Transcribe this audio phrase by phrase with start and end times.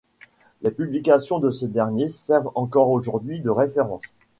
[0.63, 4.01] Les publications de ce dernier servent encore aujourd'hui de référence.